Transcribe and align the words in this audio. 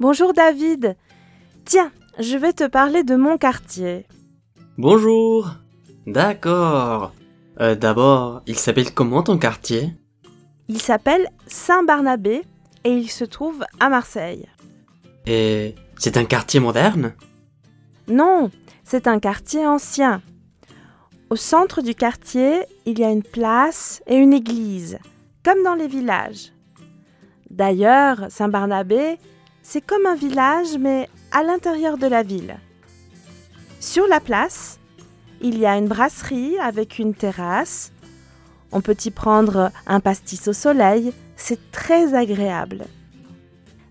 Bonjour 0.00 0.32
David. 0.32 0.96
Tiens, 1.66 1.92
je 2.18 2.38
vais 2.38 2.54
te 2.54 2.66
parler 2.66 3.04
de 3.04 3.16
mon 3.16 3.36
quartier. 3.36 4.06
Bonjour. 4.78 5.50
D'accord. 6.06 7.12
Euh, 7.60 7.74
D'abord, 7.74 8.40
il 8.46 8.56
s'appelle 8.56 8.94
comment 8.94 9.22
ton 9.22 9.36
quartier? 9.36 9.92
Il 10.68 10.80
s'appelle 10.80 11.28
Saint-Barnabé 11.46 12.40
et 12.84 12.92
il 12.94 13.10
se 13.10 13.26
trouve 13.26 13.62
à 13.78 13.90
Marseille. 13.90 14.48
Et 15.26 15.74
c'est 15.98 16.16
un 16.16 16.24
quartier 16.24 16.60
moderne? 16.60 17.12
Non, 18.08 18.50
c'est 18.84 19.06
un 19.06 19.18
quartier 19.20 19.66
ancien. 19.66 20.22
Au 21.28 21.36
centre 21.36 21.82
du 21.82 21.94
quartier, 21.94 22.62
il 22.86 22.98
y 22.98 23.04
a 23.04 23.10
une 23.10 23.22
place 23.22 24.02
et 24.06 24.16
une 24.16 24.32
église, 24.32 24.98
comme 25.44 25.62
dans 25.62 25.74
les 25.74 25.88
villages. 25.88 26.54
D'ailleurs, 27.50 28.28
Saint-Barnabé, 28.30 29.18
c'est 29.62 29.80
comme 29.80 30.06
un 30.06 30.14
village, 30.14 30.78
mais 30.78 31.08
à 31.32 31.42
l'intérieur 31.42 31.98
de 31.98 32.06
la 32.06 32.22
ville. 32.22 32.56
Sur 33.78 34.06
la 34.06 34.20
place, 34.20 34.78
il 35.40 35.58
y 35.58 35.66
a 35.66 35.76
une 35.76 35.88
brasserie 35.88 36.58
avec 36.58 36.98
une 36.98 37.14
terrasse. 37.14 37.92
On 38.72 38.80
peut 38.80 38.96
y 39.04 39.10
prendre 39.10 39.72
un 39.86 40.00
pastis 40.00 40.48
au 40.48 40.52
soleil, 40.52 41.12
c'est 41.36 41.70
très 41.72 42.14
agréable. 42.14 42.84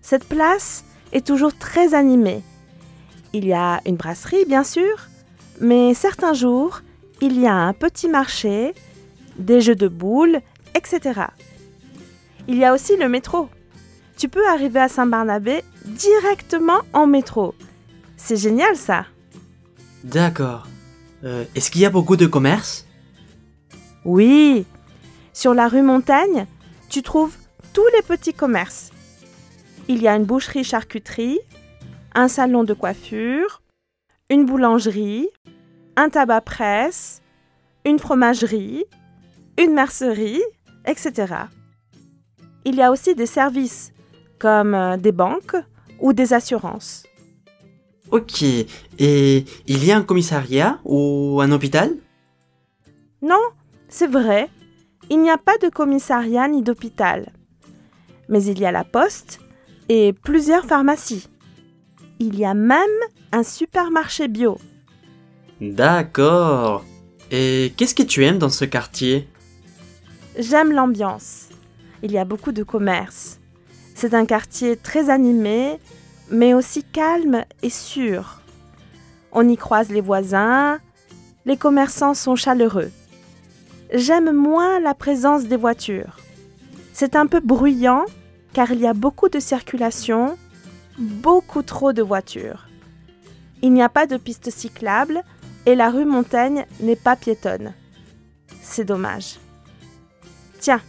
Cette 0.02 0.24
place 0.24 0.84
est 1.12 1.26
toujours 1.26 1.56
très 1.56 1.94
animée. 1.94 2.42
Il 3.32 3.46
y 3.46 3.52
a 3.52 3.80
une 3.86 3.96
brasserie, 3.96 4.44
bien 4.44 4.64
sûr, 4.64 5.08
mais 5.60 5.94
certains 5.94 6.32
jours, 6.32 6.82
il 7.20 7.38
y 7.38 7.46
a 7.46 7.54
un 7.54 7.72
petit 7.72 8.08
marché, 8.08 8.74
des 9.36 9.60
jeux 9.60 9.74
de 9.74 9.88
boules, 9.88 10.40
etc. 10.74 11.22
Il 12.48 12.56
y 12.56 12.64
a 12.64 12.72
aussi 12.72 12.96
le 12.96 13.08
métro. 13.08 13.48
Tu 14.20 14.28
peux 14.28 14.46
arriver 14.46 14.80
à 14.80 14.90
Saint-Barnabé 14.90 15.64
directement 15.86 16.82
en 16.92 17.06
métro. 17.06 17.54
C'est 18.18 18.36
génial 18.36 18.76
ça. 18.76 19.06
D'accord. 20.04 20.66
Euh, 21.24 21.46
Est-ce 21.54 21.70
qu'il 21.70 21.80
y 21.80 21.86
a 21.86 21.90
beaucoup 21.90 22.18
de 22.18 22.26
commerces 22.26 22.86
Oui. 24.04 24.66
Sur 25.32 25.54
la 25.54 25.68
rue 25.68 25.80
Montaigne, 25.80 26.44
tu 26.90 27.00
trouves 27.00 27.34
tous 27.72 27.86
les 27.96 28.02
petits 28.02 28.34
commerces. 28.34 28.90
Il 29.88 30.02
y 30.02 30.06
a 30.06 30.14
une 30.16 30.26
boucherie-charcuterie, 30.26 31.40
un 32.14 32.28
salon 32.28 32.62
de 32.62 32.74
coiffure, 32.74 33.62
une 34.28 34.44
boulangerie, 34.44 35.30
un 35.96 36.10
tabac-presse, 36.10 37.22
une 37.86 37.98
fromagerie, 37.98 38.84
une 39.58 39.72
mercerie, 39.72 40.42
etc. 40.84 41.36
Il 42.66 42.74
y 42.74 42.82
a 42.82 42.90
aussi 42.90 43.14
des 43.14 43.24
services 43.24 43.94
comme 44.40 44.74
euh, 44.74 44.96
des 44.96 45.12
banques 45.12 45.56
ou 46.00 46.12
des 46.12 46.32
assurances. 46.32 47.04
Ok. 48.10 48.42
Et 48.42 49.44
il 49.66 49.84
y 49.84 49.92
a 49.92 49.96
un 49.96 50.02
commissariat 50.02 50.80
ou 50.84 51.40
un 51.40 51.52
hôpital? 51.52 51.92
Non, 53.22 53.40
c'est 53.88 54.08
vrai, 54.08 54.48
il 55.10 55.20
n'y 55.20 55.30
a 55.30 55.38
pas 55.38 55.58
de 55.58 55.68
commissariat 55.68 56.48
ni 56.48 56.62
d'hôpital. 56.62 57.32
Mais 58.28 58.42
il 58.44 58.58
y 58.58 58.66
a 58.66 58.72
la 58.72 58.84
poste 58.84 59.40
et 59.88 60.12
plusieurs 60.12 60.64
pharmacies. 60.64 61.28
Il 62.18 62.38
y 62.38 62.44
a 62.44 62.54
même 62.54 63.00
un 63.32 63.42
supermarché 63.42 64.28
bio. 64.28 64.58
D'accord. 65.60 66.84
Et 67.30 67.72
qu'est-ce 67.76 67.94
que 67.94 68.02
tu 68.02 68.24
aimes 68.24 68.38
dans 68.38 68.48
ce 68.48 68.64
quartier? 68.64 69.28
J'aime 70.38 70.72
l'ambiance. 70.72 71.48
Il 72.02 72.12
y 72.12 72.18
a 72.18 72.24
beaucoup 72.24 72.52
de 72.52 72.62
commerces. 72.62 73.39
C'est 74.00 74.14
un 74.14 74.24
quartier 74.24 74.78
très 74.78 75.10
animé, 75.10 75.78
mais 76.30 76.54
aussi 76.54 76.82
calme 76.82 77.44
et 77.62 77.68
sûr. 77.68 78.40
On 79.30 79.46
y 79.46 79.58
croise 79.58 79.90
les 79.90 80.00
voisins, 80.00 80.80
les 81.44 81.58
commerçants 81.58 82.14
sont 82.14 82.34
chaleureux. 82.34 82.90
J'aime 83.92 84.32
moins 84.32 84.80
la 84.80 84.94
présence 84.94 85.44
des 85.44 85.58
voitures. 85.58 86.16
C'est 86.94 87.14
un 87.14 87.26
peu 87.26 87.40
bruyant 87.40 88.06
car 88.54 88.70
il 88.72 88.80
y 88.80 88.86
a 88.86 88.94
beaucoup 88.94 89.28
de 89.28 89.38
circulation, 89.38 90.38
beaucoup 90.98 91.60
trop 91.60 91.92
de 91.92 92.02
voitures. 92.02 92.68
Il 93.60 93.70
n'y 93.70 93.82
a 93.82 93.90
pas 93.90 94.06
de 94.06 94.16
piste 94.16 94.48
cyclable 94.48 95.22
et 95.66 95.74
la 95.74 95.90
rue 95.90 96.06
Montaigne 96.06 96.64
n'est 96.80 96.96
pas 96.96 97.16
piétonne. 97.16 97.74
C'est 98.62 98.86
dommage. 98.86 99.38
Tiens, 100.58 100.80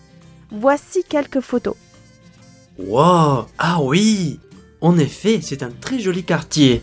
voici 0.49 1.03
quelques 1.03 1.41
photos. 1.41 1.75
Wow 2.79 3.47
Ah 3.57 3.79
oui 3.81 4.39
En 4.81 4.97
effet, 4.97 5.39
c'est 5.41 5.63
un 5.63 5.71
très 5.71 5.99
joli 5.99 6.23
quartier. 6.23 6.81